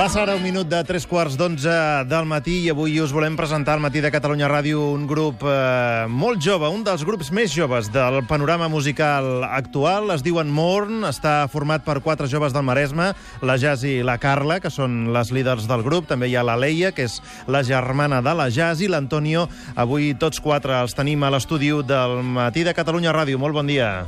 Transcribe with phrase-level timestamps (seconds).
[0.00, 1.72] Passa ara un minut de tres quarts d'onze
[2.08, 6.06] del matí i avui us volem presentar al matí de Catalunya Ràdio un grup eh,
[6.08, 10.08] molt jove, un dels grups més joves del panorama musical actual.
[10.14, 13.10] Es diuen Morn, està format per quatre joves del Maresme,
[13.44, 16.08] la Jazz i la Carla, que són les líders del grup.
[16.08, 19.50] També hi ha la Leia, que és la germana de la Jazz, i l'Antonio.
[19.76, 23.36] Avui tots quatre els tenim a l'estudi del matí de Catalunya Ràdio.
[23.36, 23.98] Molt bon dia.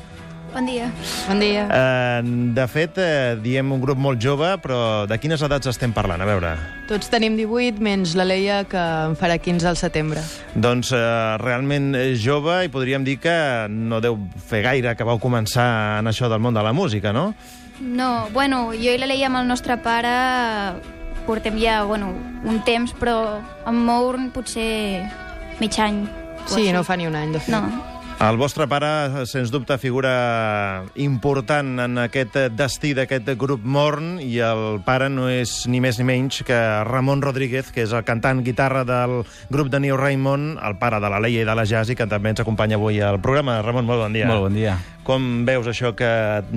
[0.52, 0.90] Bon dia.
[1.26, 1.64] Bon dia.
[1.64, 2.20] Eh,
[2.52, 6.20] de fet, eh, diem un grup molt jove, però de quines edats estem parlant?
[6.20, 6.52] A veure.
[6.90, 10.20] Tots tenim 18, menys la Leia, que en farà 15 al setembre.
[10.54, 11.02] Doncs eh,
[11.40, 13.36] realment és jove i podríem dir que
[13.72, 17.32] no deu fer gaire que vau començar en això del món de la música, no?
[17.80, 20.12] No, bueno, jo i la Leia amb el nostre pare
[21.26, 22.12] portem ja, bueno,
[22.44, 25.08] un temps, però amb Mourn potser
[25.60, 26.04] mig any.
[26.50, 27.54] Sí, no fa ni un any, de fet.
[27.54, 27.62] No,
[28.22, 34.76] El vostre pare, sens dubte, figura important en aquest destí d'aquest grup Morn i el
[34.86, 38.84] pare no és ni més ni menys que Ramon Rodríguez, que és el cantant guitarra
[38.86, 41.96] del grup de New Raymond, el pare de la Leia i de la Jazz i
[41.98, 43.58] que també ens acompanya avui al programa.
[43.66, 44.30] Ramon, molt bon dia.
[44.30, 44.76] Molt bon dia.
[45.02, 46.12] Com veus això que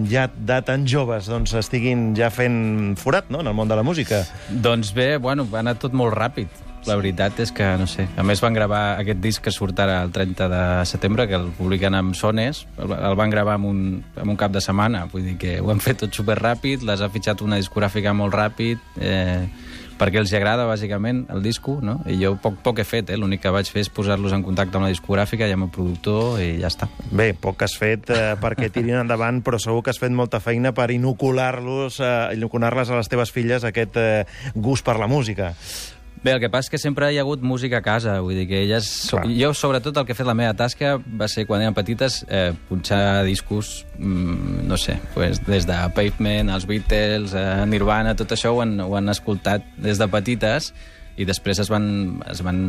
[0.05, 3.41] ja de tan joves doncs, estiguin ja fent forat no?
[3.41, 4.21] en el món de la música?
[4.53, 6.61] Doncs bé, bueno, va anar tot molt ràpid.
[6.85, 10.01] La veritat és que, no sé, a més van gravar aquest disc que surt ara
[10.05, 13.79] el 30 de setembre, que el publiquen amb Sones, el, van gravar en un,
[14.15, 17.01] en un cap de setmana, vull dir que ho han fet tot super ràpid, les
[17.01, 19.47] ha fitxat una discogràfica molt ràpid, eh,
[19.99, 21.97] perquè els agrada, bàsicament, el disco, no?
[22.09, 23.17] I jo poc, poc he fet, eh?
[23.19, 26.41] L'únic que vaig fer és posar-los en contacte amb la discogràfica i amb el productor
[26.43, 26.89] i ja està.
[27.15, 30.75] Bé, poc has fet eh, perquè tirin endavant, però segur que has fet molta feina
[30.75, 34.25] per inocular-los, eh, inocular-les a les teves filles aquest eh,
[34.55, 35.53] gust per la música.
[36.25, 38.47] Bé, el que passa és que sempre hi ha hagut música a casa, vull dir
[38.49, 38.87] que elles...
[39.11, 39.27] So, Clar.
[39.37, 42.49] jo, sobretot, el que he fet la meva tasca va ser, quan eren petites, eh,
[42.65, 48.55] punxar discos, mm, no sé, pues, des de Pavement, els Beatles, eh, Nirvana, tot això
[48.55, 50.71] ho han, ho han escoltat des de petites
[51.15, 51.85] i després es van,
[52.29, 52.59] es van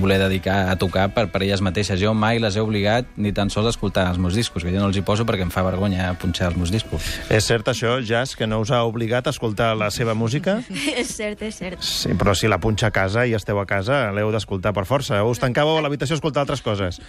[0.00, 2.00] voler dedicar a tocar per, per elles mateixes.
[2.00, 4.82] Jo mai les he obligat ni tan sols a escoltar els meus discos, que jo
[4.82, 7.06] no els hi poso perquè em fa vergonya punxar els meus discos.
[7.30, 10.58] És cert això, Jazz, que no us ha obligat a escoltar la seva música?
[11.00, 11.82] és cert, és cert.
[11.84, 15.22] Sí, però si la punxa a casa i esteu a casa, l'heu d'escoltar per força.
[15.24, 17.00] Us tancàveu a l'habitació a escoltar altres coses.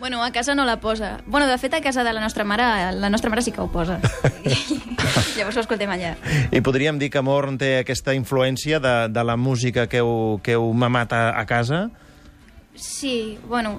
[0.00, 1.20] Bueno, a casa no la posa.
[1.26, 2.64] Bueno, de fet, a casa de la nostra mare,
[2.96, 4.00] la nostra mare sí que ho posa.
[5.36, 6.14] Llavors ho escoltem allà.
[6.50, 10.56] I podríem dir que Morn té aquesta influència de, de la música que heu, que
[10.56, 11.90] heu mamat a, a casa?
[12.74, 13.76] Sí, bueno,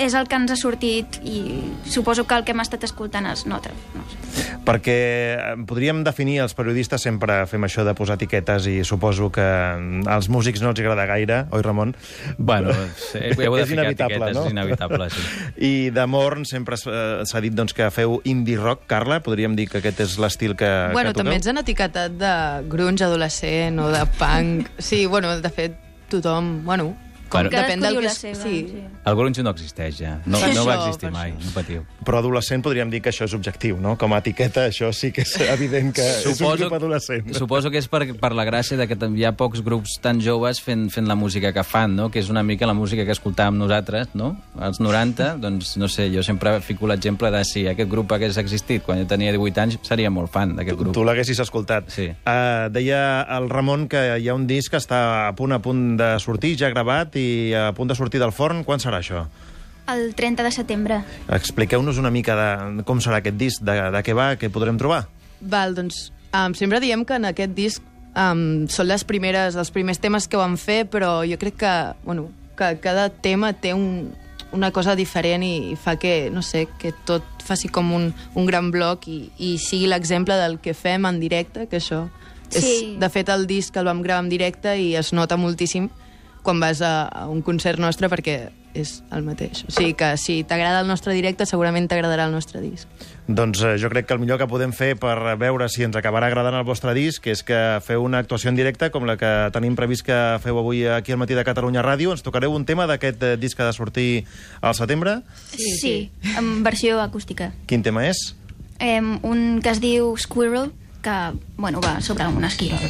[0.00, 3.44] és el que ens ha sortit i suposo que el que hem estat escoltant es
[3.44, 3.70] nota.
[3.94, 4.49] No sé.
[4.66, 4.96] Perquè
[5.34, 9.46] eh, podríem definir, els periodistes sempre fem això de posar etiquetes i suposo que
[10.10, 11.94] als músics no els agrada gaire, oi, Ramon?
[12.38, 12.74] Bueno,
[13.18, 14.44] he, heu de És ficar inevitable, etiquetes, no?
[14.44, 15.26] és inevitable, sí.
[15.70, 18.86] I de Morn sempre eh, s'ha dit doncs, que feu indie rock.
[18.90, 21.24] Carla, podríem dir que aquest és l'estil que, bueno, que toqueu?
[21.24, 22.34] també ens han etiquetat de
[22.70, 24.72] grunge adolescent o de punk.
[24.78, 25.78] Sí, bueno, de fet,
[26.10, 26.60] tothom...
[26.66, 26.92] Bueno,
[27.30, 28.04] com del Cadascú diu que...
[28.04, 28.56] la és- seva, sí.
[28.70, 28.82] sí.
[29.10, 30.16] El grunge no existeix ja.
[30.26, 31.46] No, Per no va això, existir per mai, això.
[31.46, 31.84] no patiu.
[32.04, 33.94] Però adolescent podríem dir que això és objectiu, no?
[34.00, 37.30] Com a etiqueta, això sí que és evident que és un grup adolescent.
[37.38, 40.60] suposo que és per, per la gràcia de que hi ha pocs grups tan joves
[40.60, 42.10] fent, fent la música que fan, no?
[42.10, 44.34] que és una mica la música que escoltàvem nosaltres, no?
[44.58, 48.82] als 90, doncs no sé, jo sempre fico l'exemple de si aquest grup hagués existit
[48.84, 50.94] quan jo tenia 18 anys, seria molt fan d'aquest grup.
[50.94, 51.88] Tu l'haguessis escoltat.
[51.94, 52.10] Sí.
[52.26, 55.96] Uh, deia el Ramon que hi ha un disc que està a punt a punt
[56.00, 57.19] de sortir, ja gravat i
[57.56, 58.64] a punt de sortir del forn.
[58.64, 59.26] Quan serà això?
[59.90, 61.00] El 30 de setembre.
[61.34, 65.04] Expliqueu-nos una mica de com serà aquest disc, de, de què va, què podrem trobar.
[65.40, 67.82] Val, doncs, um, sempre diem que en aquest disc
[68.14, 72.28] um, són les primeres, els primers temes que vam fer, però jo crec que, bueno,
[72.58, 74.12] que cada tema té un,
[74.52, 78.46] una cosa diferent i, i fa que, no sé, que tot faci com un, un
[78.46, 82.04] gran bloc i, i sigui l'exemple del que fem en directe, que això
[82.52, 82.96] és, Sí.
[82.98, 85.88] de fet, el disc el vam gravar en directe i es nota moltíssim
[86.42, 89.64] quan vas a, a un concert nostre perquè és el mateix.
[89.66, 92.86] O sigui que si t'agrada el nostre directe, segurament t'agradarà el nostre disc.
[93.26, 96.30] Doncs eh, jo crec que el millor que podem fer per veure si ens acabarà
[96.30, 99.76] agradant el vostre disc és que feu una actuació en directe com la que tenim
[99.78, 102.14] previst que feu avui aquí al matí de Catalunya Ràdio.
[102.14, 104.10] Ens tocareu un tema d'aquest eh, disc que ha de sortir
[104.60, 105.20] al setembre.
[105.50, 105.96] Sí, sí.
[106.36, 107.52] en versió acústica.
[107.66, 108.30] Quin tema és?
[108.80, 110.70] Um, un que es diu Squirrel,
[111.02, 111.16] que,
[111.56, 112.80] bueno, va sobre un esquirol.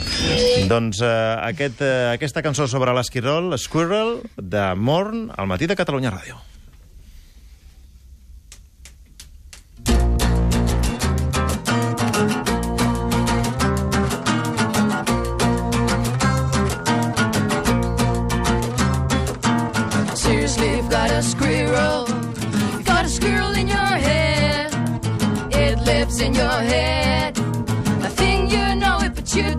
[0.70, 1.10] Doncs eh,
[1.50, 6.40] aquest, eh, aquesta cançó sobre l'esquirol, Squirrel, de Morn, al matí de Catalunya Ràdio.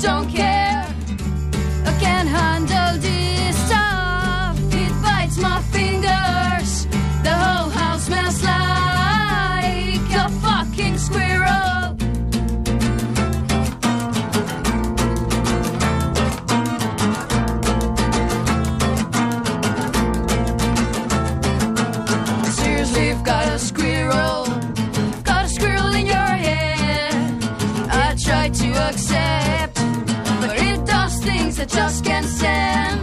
[0.01, 0.40] Don't care.
[31.73, 33.01] Just can't stand.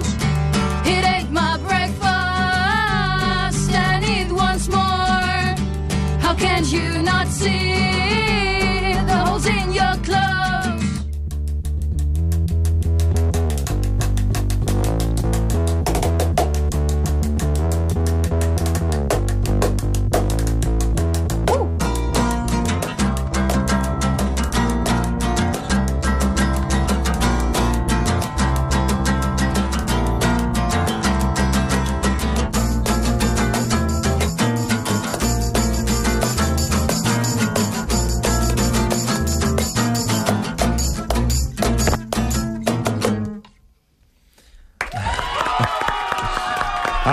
[0.86, 2.00] It ate my breakfast
[3.72, 5.56] and it wants more.
[6.20, 7.67] How can you not see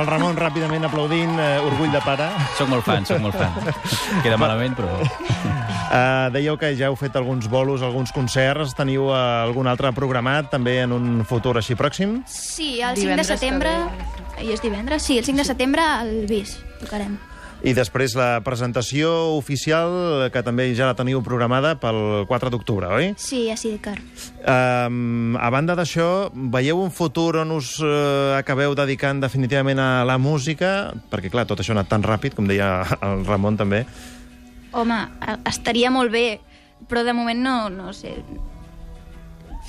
[0.06, 2.28] El Ramon ràpidament aplaudint, eh, orgull de pare.
[2.60, 3.56] Soc molt fan, soc molt fan.
[4.22, 5.00] Queda malament, però...
[5.02, 8.76] Uh, dèieu que ja heu fet alguns bolos, alguns concerts.
[8.78, 9.18] Teniu uh,
[9.48, 12.20] algun altre programat també en un futur així pròxim?
[12.30, 13.74] Sí, el 5 de Divendres que setembre...
[14.46, 15.02] I és divendres?
[15.08, 17.18] Sí, el 5 de setembre al BIS tocarem.
[17.66, 23.08] I després la presentació oficial, que també ja la teniu programada pel 4 d'octubre, oi?
[23.18, 23.96] Sí, a Sidecar.
[24.46, 30.20] Um, a banda d'això, veieu un futur on us uh, acabeu dedicant definitivament a la
[30.22, 30.94] música?
[31.10, 32.70] Perquè, clar, tot això ha anat tan ràpid, com deia
[33.02, 33.82] el Ramon també.
[34.78, 35.02] Home,
[35.50, 36.28] estaria molt bé,
[36.86, 38.14] però de moment no, no sé.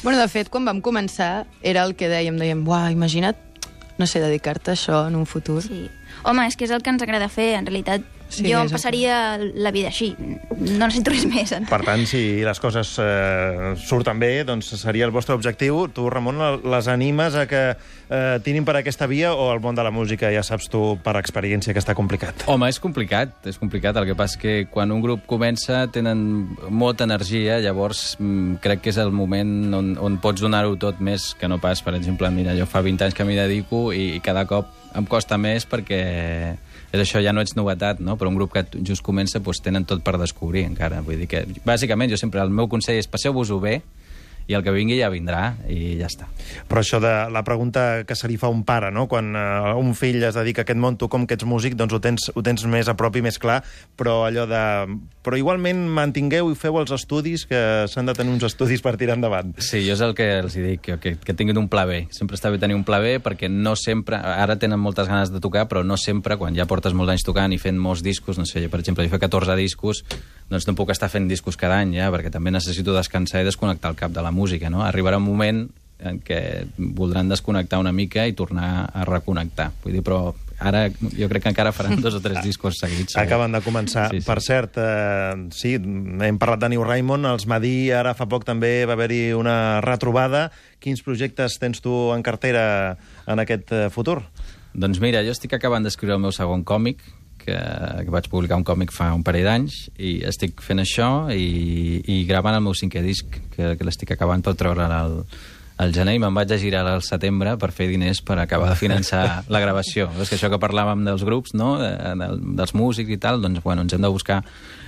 [0.02, 3.45] Bueno, de fet, quan vam començar, era el que dèiem, dèiem, uah, imagina't,
[3.98, 5.62] no sé, dedicar-te a això en un futur.
[5.64, 5.86] Sí.
[6.24, 7.54] Home, és que és el que ens agrada fer.
[7.58, 10.10] En realitat, Sí, jo em passaria la vida així.
[10.18, 11.52] No necessito res més.
[11.70, 15.86] Per tant, si les coses eh, surten bé, doncs seria el vostre objectiu.
[15.94, 19.84] Tu, Ramon, les animes a que eh, tirin per aquesta via o el món de
[19.86, 22.46] la música, ja saps tu, per experiència, que està complicat?
[22.50, 23.96] Home, és complicat, és complicat.
[23.96, 26.18] El que passa és que quan un grup comença tenen
[26.68, 31.30] molta energia, llavors mm, crec que és el moment on, on pots donar-ho tot més
[31.38, 34.24] que no pas, per exemple, mira, jo fa 20 anys que m'hi dedico i, i
[34.24, 36.02] cada cop em costa més perquè
[36.92, 38.16] és això, ja no ets novetat, no?
[38.16, 41.02] però un grup que just comença doncs, tenen tot per descobrir encara.
[41.06, 43.80] Vull dir que, bàsicament, jo sempre, el meu consell és passeu-vos-ho bé
[44.46, 46.28] i el que vingui ja vindrà i ja està.
[46.70, 49.06] Però això de la pregunta que se li fa un pare, no?
[49.10, 51.96] quan uh, un fill es dedica a aquest món, tu com que ets músic, doncs
[51.96, 53.62] ho tens, ho tens més a prop i més clar,
[53.98, 54.62] però allò de...
[55.26, 57.58] Però igualment mantingueu i feu els estudis, que
[57.90, 59.56] s'han de tenir uns estudis per tirar endavant.
[59.58, 62.04] Sí, jo és el que els dic, que, que, que tinguin un pla B.
[62.14, 64.20] Sempre està bé tenir un pla B perquè no sempre...
[64.36, 67.50] Ara tenen moltes ganes de tocar, però no sempre, quan ja portes molts anys tocant
[67.50, 70.04] i fent molts discos, no sé, jo, per exemple, jo fa 14 discos,
[70.46, 73.90] doncs no puc estar fent discos cada any, ja, perquè també necessito descansar i desconnectar
[73.90, 74.84] el cap de la música, no?
[74.84, 75.64] Arribarà un moment
[75.98, 79.70] en què voldran desconnectar una mica i tornar a reconnectar.
[79.82, 83.14] Vull dir, però ara jo crec que encara faran dos o tres discos seguits.
[83.16, 83.24] segur.
[83.24, 84.10] Acaben de començar.
[84.12, 84.26] Sí, Sí.
[84.28, 88.84] Per cert, eh, sí, hem parlat de New Raymond, els Madí, ara fa poc també
[88.88, 90.50] va haver-hi una retrobada.
[90.84, 94.20] Quins projectes tens tu en cartera en aquest eh, futur?
[94.76, 97.00] Doncs mira, jo estic acabant d'escriure el meu segon còmic,
[97.46, 102.02] que, que vaig publicar un còmic fa un parell d'anys, i estic fent això i,
[102.02, 105.20] i gravant el meu cinquè disc, que, que l'estic acabant per treure'l al,
[105.76, 108.78] al gener i me'n vaig a girar al setembre per fer diners per acabar de
[108.80, 109.22] finançar
[109.52, 110.08] la gravació.
[110.22, 111.76] És que això que parlàvem dels grups, no?
[111.82, 114.40] de, de, dels músics i tal, doncs bueno, ens hem de buscar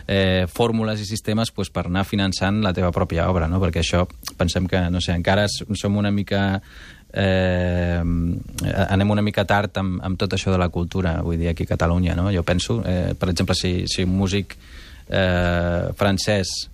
[0.09, 3.61] eh, fórmules i sistemes pues, per anar finançant la teva pròpia obra, no?
[3.61, 4.07] perquè això
[4.41, 6.63] pensem que, no sé, encara som una mica
[7.13, 8.01] eh,
[8.89, 11.73] anem una mica tard amb, amb tot això de la cultura, vull dir, aquí a
[11.75, 12.29] Catalunya, no?
[12.35, 14.57] Jo penso, eh, per exemple, si, si un músic
[15.09, 16.71] eh, francès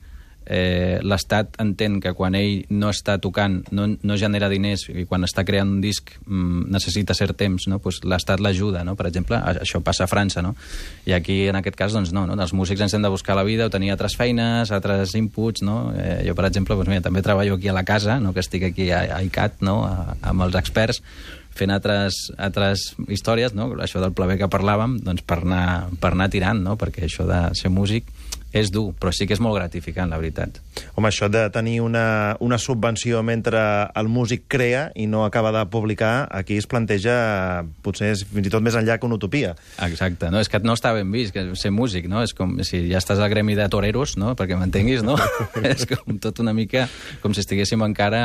[0.47, 5.25] eh, l'Estat entén que quan ell no està tocant, no, no genera diners i quan
[5.25, 7.81] està creant un disc mm, necessita cert temps, no?
[7.83, 8.97] pues l'Estat l'ajuda, no?
[8.99, 10.55] per exemple, això passa a França, no?
[11.09, 12.37] i aquí en aquest cas doncs no, no?
[12.41, 15.93] els músics ens hem de buscar la vida o tenir altres feines, altres inputs, no?
[15.97, 18.35] eh, jo per exemple doncs mira, també treballo aquí a la casa, no?
[18.35, 19.83] que estic aquí a, a ICAT no?
[19.89, 21.03] a, amb els experts
[21.55, 23.71] fent altres, altres històries, no?
[23.83, 25.67] això del plaver que parlàvem, doncs per anar,
[26.03, 26.75] per anar tirant, no?
[26.81, 28.11] perquè això de ser músic
[28.55, 30.61] És dur, però sí que és molt gratificant, la veritat.
[30.95, 33.61] Home, això de tenir una, una subvenció mentre
[33.99, 38.53] el músic crea i no acaba de publicar, aquí es planteja potser és fins i
[38.55, 39.55] tot més enllà que una utopia.
[39.83, 40.39] Exacte, no?
[40.39, 42.23] és que no està ben vist que ser músic, no?
[42.23, 44.37] És com si ja estàs al gremi de toreros, no?
[44.39, 45.17] perquè m'entenguis, no?
[45.75, 46.87] és com tot una mica
[47.23, 48.23] com si estiguéssim encara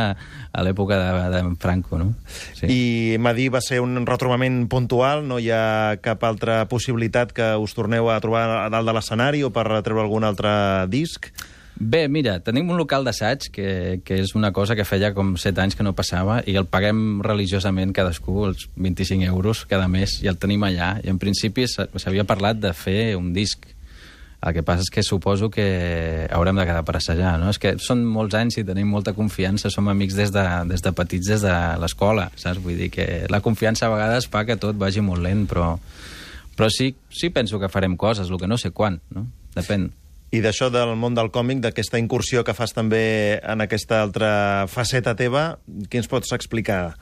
[0.54, 2.12] a l'època de, de Franco, no?
[2.54, 2.70] Sí.
[2.70, 7.74] I Madí va ser un retrobament puntual, no hi ha cap altra possibilitat que us
[7.78, 10.52] torneu a trobar a dalt de l'escenari o per treure algun altre
[10.90, 11.30] disc?
[11.80, 13.70] Bé, mira, tenim un local d'assaig que,
[14.04, 17.22] que és una cosa que feia com 7 anys que no passava i el paguem
[17.24, 20.98] religiosament cadascú, els 25 euros cada mes, i el tenim allà.
[21.00, 23.64] I en principi s'havia parlat de fer un disc.
[24.44, 27.48] El que passa és que suposo que haurem de quedar per assajar, no?
[27.52, 30.94] És que són molts anys i tenim molta confiança, som amics des de, des de
[30.96, 32.60] petits, des de l'escola, saps?
[32.64, 35.74] Vull dir que la confiança a vegades fa que tot vagi molt lent, però,
[36.60, 39.30] però sí, sí penso que farem coses, el que no sé quan, no?
[39.56, 39.90] Depèn.
[40.30, 45.16] I d'això del món del còmic, d'aquesta incursió que fas també en aquesta altra faceta
[45.18, 45.58] teva,
[45.90, 46.94] què ens pots explicar?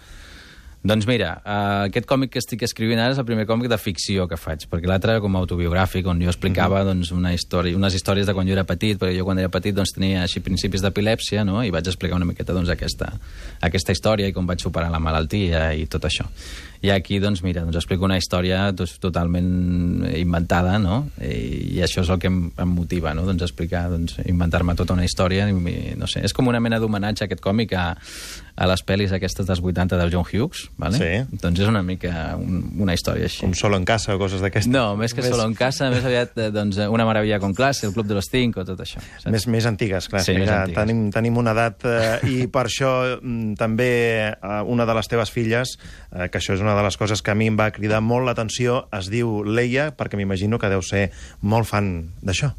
[0.87, 4.23] Doncs mira, uh, aquest còmic que estic escrivint ara és el primer còmic de ficció
[4.31, 6.93] que faig, perquè l'altre com a autobiogràfic, on jo explicava uh -huh.
[6.93, 9.75] doncs, una història, unes històries de quan jo era petit, perquè jo quan era petit
[9.75, 11.61] doncs, tenia així principis d'epilèpsia, no?
[11.63, 13.11] i vaig explicar una miqueta doncs, aquesta,
[13.59, 16.25] aquesta història i com vaig superar la malaltia i tot això.
[16.81, 21.09] I aquí, doncs, mira, doncs explico una història doncs, totalment inventada, no?
[21.19, 23.25] I, i això és el que em, em motiva, no?
[23.25, 27.25] Doncs explicar, doncs, inventar-me tota una història, i, no sé, és com una mena d'homenatge
[27.25, 27.97] aquest còmic a,
[28.57, 30.97] a les pel·lis aquestes dels 80 del John Hughes, vale?
[30.97, 31.37] Sí.
[31.43, 33.43] Doncs és una mica un, una història així.
[33.45, 34.71] Com Solo en casa o coses d'aquestes?
[34.73, 35.29] No, més que més...
[35.29, 38.29] Solo en casa, més aviat eh, doncs, Una meravella con classe, El club de los
[38.31, 39.01] cinco, tot això.
[39.21, 39.29] Saps?
[39.33, 40.25] Més, més antigues, clar.
[40.25, 40.81] Sí, que més ja antigues.
[40.81, 43.91] Tenim, tenim una edat eh, i per això mm, també
[44.33, 45.77] eh, una de les teves filles,
[46.11, 48.25] eh, que això és una de les coses que a mi em va cridar molt
[48.25, 51.11] l'atenció, es diu Leia, perquè m'imagino que deu ser
[51.45, 51.91] molt fan
[52.25, 52.55] d'això.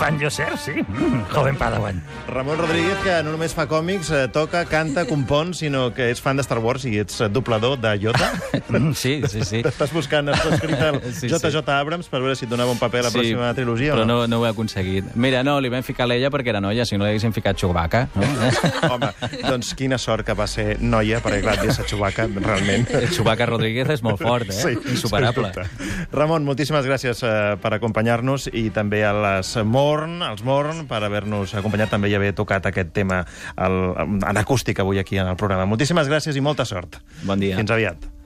[0.00, 0.72] Fan yo ser, sí.
[0.80, 2.02] Mm, joven Padawan.
[2.26, 6.38] Ramon Rodríguez, que no només fa còmics, eh, toca, canta, compon, sinó que és fan
[6.40, 8.30] de Star Wars i ets eh, doblador de Yoda.
[8.70, 9.60] Mm, Sí, sí, sí.
[9.64, 11.30] T'estàs buscant, has escrit el Sí, sí.
[11.32, 14.06] JJ Abrams per veure si et donava un paper a la pròxima trilogia però o
[14.06, 14.18] no?
[14.20, 15.08] no, no ho he aconseguit.
[15.18, 18.04] Mira, no, li vam ficar l'ella perquè era noia, si no l'haguéssim ficat Chewbacca.
[18.14, 18.28] No?
[18.94, 19.10] Home,
[19.42, 22.86] doncs quina sort que va ser noia, perquè clar, dir Chewbacca, realment...
[23.10, 24.76] Chewbacca Rodríguez és molt fort, eh?
[24.94, 25.50] Insuperable.
[25.50, 26.06] sens dubte.
[26.14, 29.56] Ramon, moltíssimes gràcies eh, per acompanyar-nos i també a les
[29.90, 33.24] Morn, als Morn, per haver-nos acompanyat també i haver tocat aquest tema
[33.58, 35.66] el, en acústic avui aquí en el programa.
[35.70, 37.00] Moltíssimes gràcies i molta sort.
[37.26, 37.58] Bon dia.
[37.58, 38.10] Fins aviat.